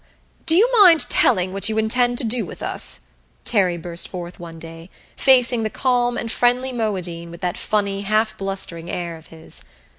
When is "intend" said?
1.77-2.17